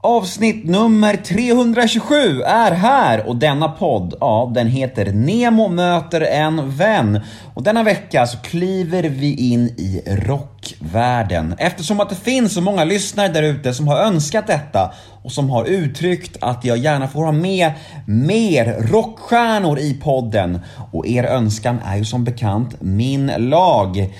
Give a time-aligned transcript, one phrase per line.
[0.00, 7.20] Avsnitt nummer 327 är här och denna podd, ja, den heter Nemo möter en vän.
[7.54, 12.84] Och denna vecka så kliver vi in i rockvärlden eftersom att det finns så många
[12.84, 17.24] lyssnare där ute som har önskat detta och som har uttryckt att jag gärna får
[17.24, 17.72] ha med
[18.06, 20.60] mer rockstjärnor i podden.
[20.92, 24.12] Och er önskan är ju som bekant min lag.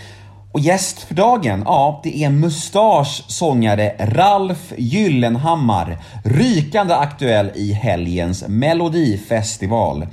[0.57, 5.98] Och gäst för dagen, ja, det är Mustasch sångare Ralf Gyllenhammar.
[6.25, 10.07] Rykande aktuell i helgens Melodifestival.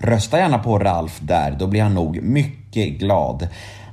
[0.00, 3.48] Rösta gärna på Ralf där, då blir han nog mycket glad.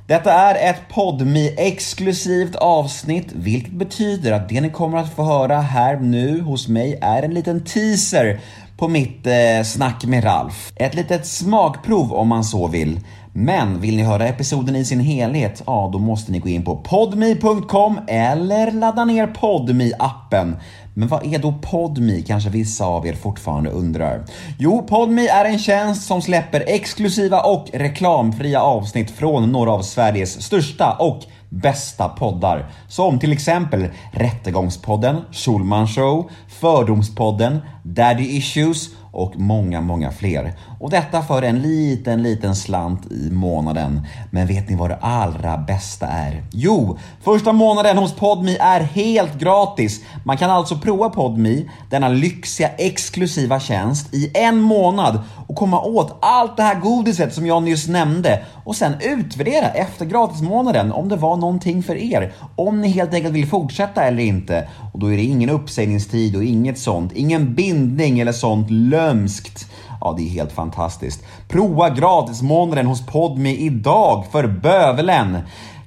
[0.06, 5.60] Detta är ett podmi exklusivt avsnitt, vilket betyder att det ni kommer att få höra
[5.60, 8.40] här nu hos mig är en liten teaser
[8.76, 10.72] på mitt eh, snack med Ralf.
[10.76, 13.00] Ett litet smakprov om man så vill.
[13.38, 16.76] Men vill ni höra episoden i sin helhet, ja då måste ni gå in på
[16.76, 20.56] podme.com eller ladda ner podme appen
[20.94, 24.24] Men vad är då Podme kanske vissa av er fortfarande undrar?
[24.58, 30.42] Jo, Podme är en tjänst som släpper exklusiva och reklamfria avsnitt från några av Sveriges
[30.42, 32.70] största och bästa poddar.
[32.88, 40.52] Som till exempel Rättegångspodden, Schulman Show, Fördomspodden, Daddy Issues och många, många fler.
[40.80, 44.06] Och detta för en liten, liten slant i månaden.
[44.30, 46.42] Men vet ni vad det allra bästa är?
[46.50, 50.00] Jo, första månaden hos Podmi är helt gratis.
[50.24, 56.16] Man kan alltså prova Podmi, denna lyxiga exklusiva tjänst, i en månad och komma åt
[56.20, 61.16] allt det här godiset som jag nyss nämnde och sen utvärdera efter gratismånaden om det
[61.16, 62.32] var någonting för er.
[62.56, 64.68] Om ni helt enkelt vill fortsätta eller inte.
[64.92, 67.12] Och då är det ingen uppsägningstid och inget sånt.
[67.12, 69.66] Ingen bindning eller sånt lömskt.
[70.00, 71.24] Ja, det är helt fantastiskt.
[71.48, 75.38] Prova gratismånaden hos Podmi idag för bövelen.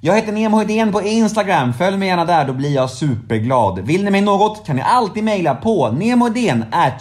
[0.01, 1.73] Jag heter Nemo Hedén på Instagram.
[1.73, 3.79] Följ mig gärna där, då blir jag superglad.
[3.79, 5.95] Vill ni mig något kan ni alltid mejla på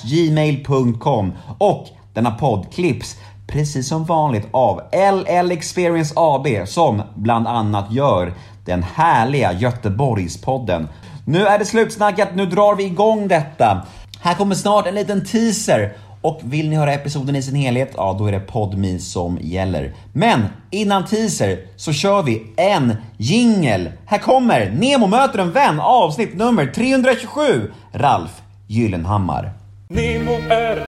[0.05, 3.16] gmail.com och denna podd klipps
[3.47, 8.32] precis som vanligt av LL Experience AB som bland annat gör
[8.65, 10.88] den härliga Göteborgspodden.
[11.25, 13.87] Nu är det slutsnackat, nu drar vi igång detta.
[14.20, 18.16] Här kommer snart en liten teaser och vill ni höra episoden i sin helhet, ja
[18.19, 19.94] då är det Podme som gäller.
[20.12, 23.91] Men innan teaser så kör vi en jingel.
[24.06, 29.53] Här kommer Nemo möter en vän avsnitt nummer 327, Ralf Gyllenhammar.
[29.88, 30.88] Nemo är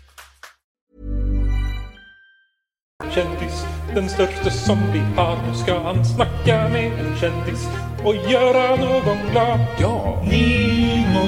[3.15, 7.67] Kändis Den största som vi har Nu ska han snacka med en kändis
[8.03, 10.23] Och göra någon glad Ja!
[10.23, 11.27] Nemo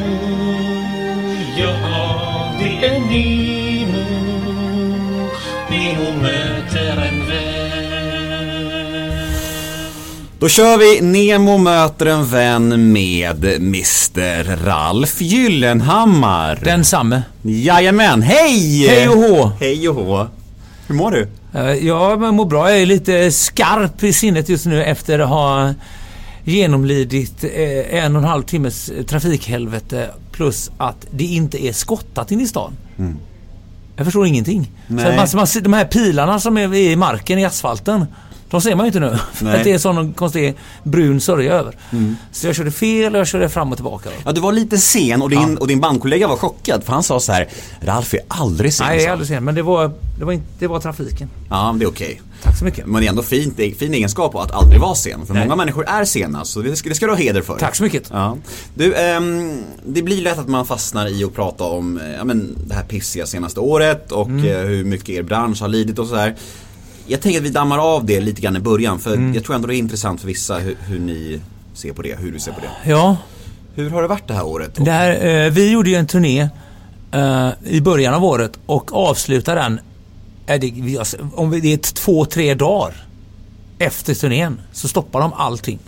[1.58, 4.04] Ja, det är Nemo
[5.70, 7.54] Nemo möter en vän
[10.40, 16.60] Då kör vi Nemo möter en vän med Mr Ralf Gyllenhammar.
[16.64, 17.24] Densamme.
[17.42, 18.88] Jajamän, hej!
[18.88, 19.52] Hej och hå!
[19.60, 20.28] Hej och hå!
[20.88, 21.28] Hur mår du?
[21.53, 22.69] Eh, Ja, men mår bra.
[22.72, 25.74] Jag är lite skarp i sinnet just nu efter att ha
[26.44, 32.42] genomlidit eh, en och en halv timmes trafikhelvete plus att det inte är skottat in
[32.42, 32.74] i stan.
[33.96, 34.72] Jag förstår ingenting.
[34.88, 38.06] Så man, man, de här pilarna som är i marken, i asfalten,
[38.53, 39.18] de ser man ju inte nu.
[39.41, 39.58] Nej.
[39.58, 41.75] att det är sån konstig brun sörja över.
[42.31, 44.09] Så jag körde fel och jag körde fram och tillbaka.
[44.25, 47.19] Ja, du var lite sen och din, och din bandkollega var chockad för han sa
[47.19, 47.47] så här
[47.81, 48.88] Ralf är aldrig sen.
[48.88, 49.44] Nej, jag är aldrig sen.
[49.44, 51.30] Men det var, det var, inte, det var trafiken.
[51.50, 52.22] Ja, men det är okej.
[52.44, 52.86] Tack så mycket.
[52.86, 55.25] Men det är ändå fint, är fin egenskap att aldrig vara sen.
[55.25, 55.44] För Nej.
[55.44, 57.58] många människor är sena, så det ska, det ska du ha heder för.
[57.58, 58.09] Tack så mycket.
[58.12, 58.38] Ja.
[58.75, 62.57] Du, ehm, det blir lätt att man fastnar i att prata om eh, ja, men,
[62.68, 64.45] det här pissiga senaste året och Mm.
[64.45, 66.36] eh, hur mycket er bransch har lidit och sådär.
[67.08, 69.34] Jag tänker att vi dammar av det lite grann i början för Mm.
[69.34, 71.42] jag tror ändå det är intressant för vissa hur, hur ni
[71.74, 72.90] ser på det, hur du ser på det.
[72.90, 73.18] Ja,
[73.76, 74.72] Hur har det varit det här året?
[74.76, 76.50] Det här, eh, vi gjorde ju en turné
[77.12, 79.80] eh, i början av året och avslutade den,
[80.48, 82.94] är det, har- om vi- det är två, tre dagar
[83.80, 85.80] efter turnén så stoppar de allting.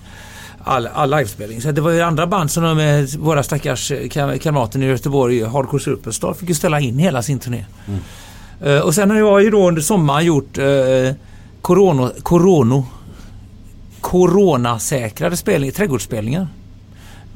[0.64, 1.62] All, all livespelning.
[1.62, 4.86] Så det var ju andra band som de, eh, våra stackars eh, kam- kamrater i
[4.86, 7.66] Göteborg, Hardcore Superstar, fick ju ställa in hela sin turné.
[7.88, 7.94] Eh,
[8.84, 10.66] och sen har jag ju då under sommaren gjort eh,
[11.62, 12.86] corona, corono,
[14.02, 16.48] coronasäkrade spelningar, trädgårdsspelningar.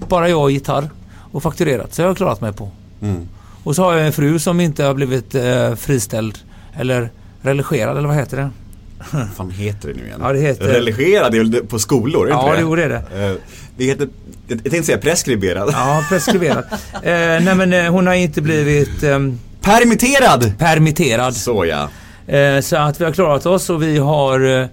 [0.08, 0.90] Bara jag och gitarr.
[1.32, 1.94] och fakturerat.
[1.94, 2.70] Så jag har klarat mig på.
[3.02, 3.28] Mm.
[3.64, 6.38] Och så har jag en fru som inte har blivit eh, friställd
[6.74, 7.10] eller
[7.42, 8.50] religerad eller vad heter det?
[9.12, 10.20] Vad fan heter det nu igen?
[10.24, 12.22] Ja, det heter- Religerad är väl på skolor?
[12.24, 13.26] Är det Ja, inte jo, det är det.
[13.30, 13.36] Eh,
[13.78, 14.08] Det heter,
[14.48, 15.70] jag tänkte säga preskriberad.
[15.74, 16.66] Ja, preskriberat.
[16.94, 19.20] eh, nej men eh, hon har inte blivit eh,
[19.62, 20.54] Permitterad!
[20.58, 21.36] permitterad.
[21.36, 21.90] Så ja.
[22.34, 24.70] Eh, så att vi har klarat oss och vi har,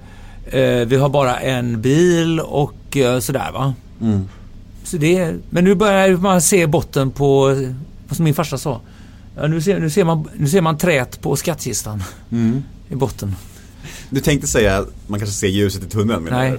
[0.50, 3.74] eh, vi har bara en bil och eh, sådär va.
[4.00, 4.28] Mm.
[4.84, 7.56] Så det, men nu börjar man se botten på,
[8.10, 8.80] som min farsa sa.
[9.36, 12.62] Ja, nu, ser, nu, ser man, nu ser man trät på skattkistan Mm.
[12.88, 13.36] i botten.
[14.10, 16.28] Du tänkte säga att man kanske ser ljuset i tunneln?
[16.30, 16.58] Nej.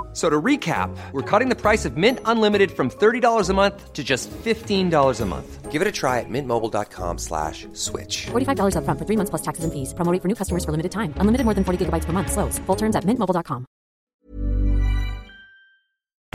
[0.11, 3.93] F- So to recap, we're cutting the price of Mint Unlimited from $30 a month
[3.93, 5.71] to just $15 a month.
[5.71, 8.27] Give it a try at mintmobile.com slash switch.
[8.31, 9.93] $45 upfront for three months plus taxes and fees.
[9.93, 11.13] Promo rate for new customers for limited time.
[11.21, 12.29] Unlimited more than 40 gigabytes per month.
[12.31, 12.59] Slows.
[12.67, 13.65] Full terms at mintmobile.com.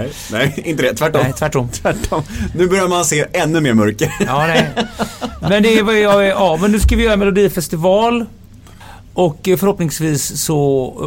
[0.00, 0.94] Nej, nej, inte det.
[0.94, 1.20] Tvärtom.
[1.22, 1.68] Nej, tvärtom.
[1.68, 2.22] Tvärtom.
[2.54, 4.12] Nu börjar man se ännu mer mörker.
[4.20, 4.68] Ja, nej.
[5.40, 8.26] Men det är vad jag är, ja, men nu ska vi göra Melodifestival.
[9.16, 10.58] Och förhoppningsvis så,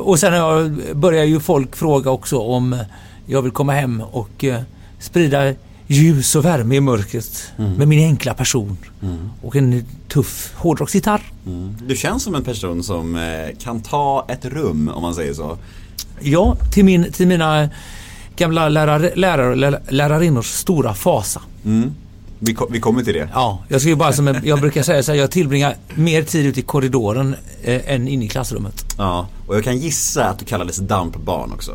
[0.05, 2.77] och sen börjar ju folk fråga också om
[3.25, 4.61] jag vill komma hem och eh,
[4.99, 5.53] sprida
[5.87, 8.77] ljus och värme i mörkret med min enkla person.
[9.41, 11.21] Och en tuff hårdrocksgitarr.
[11.87, 15.57] Du känns som en person som eh, kan ta ett rum, om man säger så.
[16.19, 17.69] Ja, till, min, till mina
[18.35, 21.41] gamla lärare, lärare, lär, lärarinnors stora fasa.
[22.39, 23.29] Vi, vi kommer till det.
[23.33, 26.45] Ja, jag, ska bara som en, jag brukar säga så här, jag tillbringar mer tid
[26.45, 28.85] ute i korridoren eh, än inne i klassrummet.
[28.97, 31.71] Ja, och jag kan gissa att du kallades dampbarn också.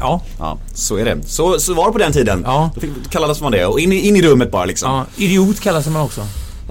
[0.00, 1.18] Ja, Ja, så är det.
[1.26, 2.42] Så, så var det på den tiden.
[2.46, 2.70] Ja.
[2.74, 3.66] Då fick, kallades man det.
[3.66, 4.90] Och in, i- in i rummet bara liksom.
[4.90, 6.20] ja idiot kallas man också.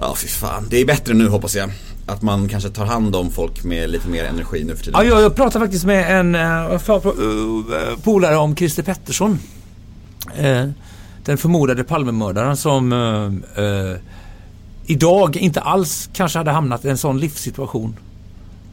[0.00, 0.66] Ja, fy fan.
[0.70, 1.70] Det är bättre nu hoppas jag.
[2.06, 5.00] Att man kanske tar hand om folk med lite mer energi nu för tiden.
[5.00, 6.78] Ja, jag, jag pratade faktiskt med en uh,
[8.04, 9.38] polare om Christer Pettersson.
[10.36, 10.64] Eh,
[11.28, 13.96] den förmodade Palmemördaren som eh, eh,
[14.86, 17.96] idag inte alls kanske hade hamnat i en sån livssituation.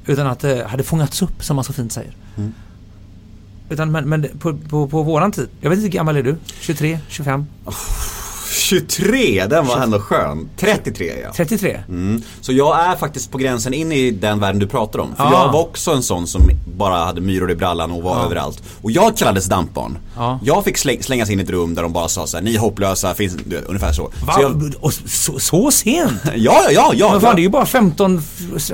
[0.05, 2.15] Utan att det hade fångats upp som man så fint säger.
[3.69, 5.49] Utan men, men på, på, på våran tid.
[5.61, 6.35] Jag vet inte hur gammal är du?
[6.59, 6.99] 23?
[7.07, 7.45] 25?
[8.51, 10.49] 23, den var ändå skön.
[10.57, 11.33] 33 ja.
[11.35, 11.79] 33?
[11.89, 12.21] Mm.
[12.41, 15.15] Så jag är faktiskt på gränsen in i den världen du pratar om.
[15.15, 15.31] För Ah.
[15.31, 18.63] jag var också en sån som bara hade myror i brallan och var överallt.
[18.81, 19.97] Och jag kallades dampbarn.
[20.15, 20.39] Ja.
[20.43, 22.55] Jag fick släng, slängas in i ett rum där de bara sa så här: ni
[22.55, 24.11] är hopplösa, finns, du ungefär så.
[24.25, 24.33] Va?
[24.33, 26.11] så jag, Och så, så sent?
[26.23, 27.11] ja, ja, ja, ja.
[27.11, 28.21] Men fan, det är ju bara 15,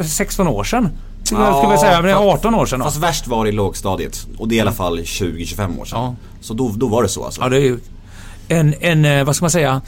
[0.05, 0.89] 16 år sedan.
[1.31, 2.79] Jag skulle jag säga, men det är 18 år sedan.
[2.79, 2.85] då.
[2.85, 4.27] Fast värst var det i lågstadiet.
[4.37, 5.99] Och det är i alla fall 20-25 år sedan.
[5.99, 6.15] Ja.
[6.41, 7.41] Så då, då var det så alltså.
[7.41, 7.79] Ja, det är ju
[8.51, 9.81] en, en, eh, vad ska man säga,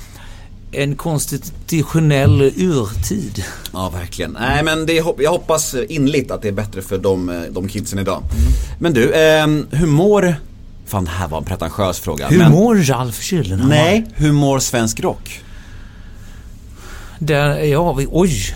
[0.71, 3.43] en konstitutionell urtid.
[3.73, 4.37] Ja, verkligen.
[4.39, 7.99] Nej, men det, jag hoppas inligt att det är bättre för de, eh, de kidsen
[7.99, 8.23] idag.
[8.79, 10.35] Men du, ehm, hur mår...
[10.85, 12.27] Fan, det här var en pretentiös fråga.
[12.27, 12.51] Hur men...
[12.51, 13.75] mår Ralf Kyllenhammar?
[13.75, 15.41] Nej, hur mår svensk rock?
[17.19, 18.55] Där är vi, oj.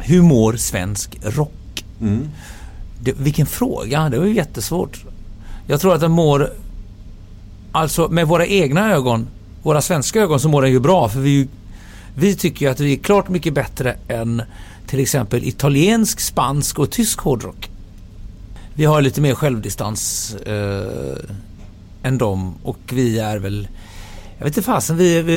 [0.00, 1.84] Hur mår svensk rock?
[3.00, 5.04] Det, vilken fråga, det var ju jättesvårt.
[5.66, 6.50] Jag tror att den mår,
[7.74, 9.28] alltså med våra egna ögon,
[9.62, 11.48] våra svenska ögon så mår den ju bra för vi,
[12.14, 14.42] vi tycker ju att vi är klart mycket bättre än
[14.86, 17.70] till exempel italiensk, spansk och tysk hårdrock.
[18.74, 21.30] Vi har lite mer självdistans eh,
[22.02, 23.68] än dem och vi är väl,
[24.38, 25.36] jag vet inte fasen, vi, vi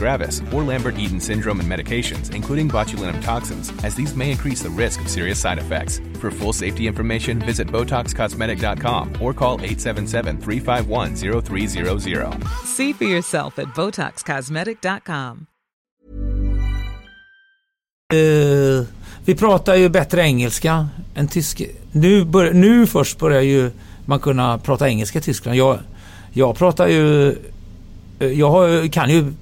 [0.01, 5.01] gravis, or Lambert-Eaton syndrome and medications, including botulinum toxins, as these may increase the risk
[5.01, 6.01] of serious side effects.
[6.21, 12.33] For full safety information, visit BotoxCosmetic.com or call 877-351-0300.
[12.65, 15.45] See for yourself at BotoxCosmetic.com.
[18.13, 18.85] Eh,
[19.25, 21.63] vi pratar ju bättre engelska än tyska.
[21.91, 23.71] Nu, bör, nu först börjar ju
[24.05, 25.57] man kunna prata engelska i Tyskland.
[25.57, 25.79] Jag,
[26.33, 27.29] jag pratar ju...
[28.19, 29.33] eh, Jag kan ju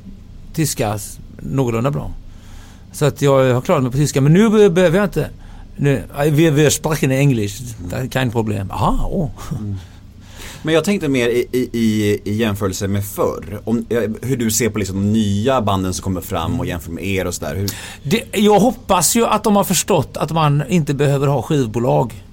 [0.60, 1.00] tyska
[1.42, 2.12] någorlunda bra.
[2.92, 4.22] Så att jag har klarat mig på tyska.
[4.22, 5.30] Men nu be- behöver jag inte...
[5.78, 7.62] Nu, vi, vi sprechen English.
[7.90, 8.72] Det är kein problem.
[8.72, 9.30] Aha, åh.
[10.62, 13.62] Men jag tänkte mer i, i, i, jämförelse med förr.
[13.64, 16.92] Om, eh, hur du ser på liksom de nya banden som kommer fram och jämför
[16.92, 17.66] med er och sådär.
[18.34, 22.24] Jag hoppas ju att de har förstått att man inte behöver ha skivbolag.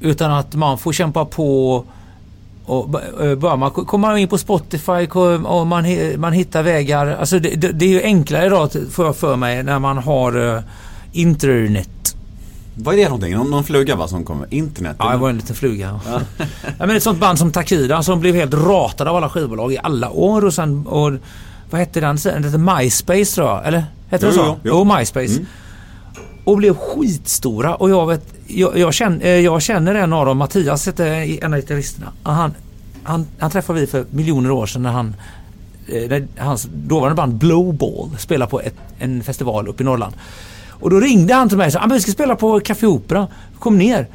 [0.00, 1.84] Utan att man får kämpa på
[2.66, 5.06] och eh, bara man kommer in på Spotify
[5.44, 5.84] och man,
[6.16, 7.16] man hittar vägar.
[7.20, 10.54] Alltså det, det, det är ju enklare idag får jag för mig när man har
[10.56, 10.62] eh,
[11.12, 12.16] internet.
[12.74, 13.34] Vad är det någonting?
[13.34, 14.46] Någon, någon fluga va som kommer?
[14.54, 14.96] Internet?
[14.98, 16.00] Ja, det var en liten fluga.
[16.06, 16.20] Ja.
[16.78, 20.10] men ett sånt band som Takida som blev helt ratad av alla skivbolag i alla
[20.10, 20.86] år och sen...
[20.86, 21.12] Och,
[21.70, 22.42] vad hette den sen?
[22.42, 23.66] Det hette MySpace tror jag.
[23.66, 23.84] Eller?
[24.10, 24.56] Hette det Jo, så?
[24.62, 24.96] jo, jo.
[24.96, 25.32] MySpace.
[25.32, 25.46] Mm.
[26.46, 28.34] Och blev skitstora och jag vet...
[28.46, 31.06] Jag, jag, känner, eh, jag känner en av dem, Mattias hette
[31.42, 32.12] en av gitarristerna.
[32.22, 32.54] Han,
[33.02, 35.14] han, han träffade vi för miljoner år sedan när han...
[35.88, 40.14] eh, När hans dåvarande band Blowball spelade på ett, en festival uppe i Norrland.
[40.70, 43.28] Och då ringde han till mig och sa att vi ska spela på Café Opera.
[43.58, 44.06] Kom ner.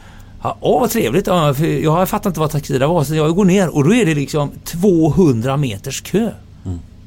[0.44, 1.28] Ja, åh vad trevligt.
[1.28, 4.16] Ja, jag fattar inte vad Takida var så jag går ner och då är det
[4.16, 6.32] liksom 200 meters kö.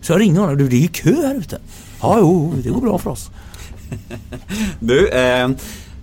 [0.02, 0.56] Så jag ringer honom.
[0.58, 1.58] Du det är ju kö här ute.
[2.00, 3.30] Ja, jo, det går bra för oss.
[4.80, 5.48] Du, eh,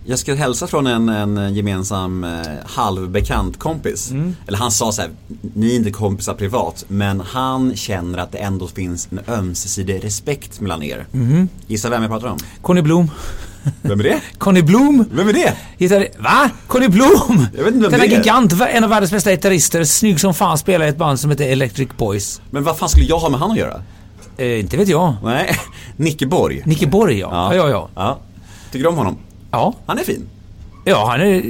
[0.05, 2.29] jag ska hälsa från en, en gemensam eh,
[2.65, 4.12] halvbekant kompis.
[4.12, 4.36] Mm.
[4.48, 5.12] Eller han sa så här,
[5.55, 10.60] ni är inte kompisar privat, men han känner att det ändå finns en ömsesidig respekt
[10.62, 11.05] mellan er.
[11.12, 11.50] Mhm.
[11.67, 12.38] Gissa vem jag pratar om?
[12.62, 13.12] Conny Blom.
[13.81, 14.21] Vem är det?
[14.38, 15.05] Conny Blom!
[15.12, 15.53] Vem är det?
[15.77, 16.07] Gitarr...
[16.19, 16.50] Va?
[16.67, 17.48] Conny Blom!
[17.57, 18.17] Jag vet inte vem Denna det är.
[18.17, 21.45] gigant, en av världens bästa gitarrister, snygg som fan, spelar i ett band som heter
[21.51, 22.41] Electric Boys.
[22.51, 23.81] Men vad fan skulle jag ha med han att göra?
[24.41, 25.13] Eh, inte vet jag.
[25.24, 25.55] Nej,
[25.95, 26.62] Nicke Borg.
[26.65, 27.29] Nicke Borg ja.
[27.31, 27.89] Ja, ja, ja.
[27.95, 28.17] ja.
[28.71, 29.17] Tycker du om honom?
[29.51, 29.74] Ja.
[29.86, 30.29] Han är fin.
[30.86, 31.43] Ja, han är...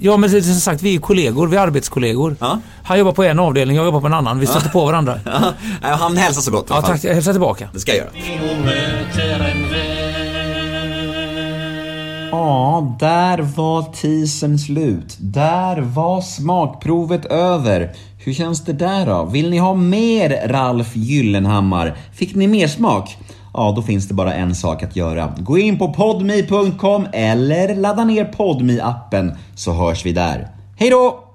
[0.00, 1.46] Ja, men som sagt, vi är kollegor.
[1.46, 2.36] Vi är arbetskollegor.
[2.40, 2.58] Ja.
[2.82, 4.38] Han jobbar på en avdelning, jag jobbar på en annan.
[4.38, 5.20] Vi stöter på varandra.
[5.24, 5.52] Ja,
[5.82, 7.04] nej, han hälsar så gott i Ja, tack.
[7.04, 7.68] Jag hälsar tillbaka.
[7.72, 8.10] Det ska jag göra.
[12.30, 15.16] Ja, där var teasern slut.
[15.18, 17.92] Där var smakprovet över.
[18.28, 19.24] Hur känns det där då?
[19.24, 21.96] Vill ni ha mer Ralf Gyllenhammar?
[22.12, 23.16] Fick ni mer smak?
[23.54, 25.34] Ja, då finns det bara en sak att göra.
[25.38, 30.48] Gå in på podme.com eller ladda ner podme appen så hörs vi där.
[30.76, 31.27] Hej då!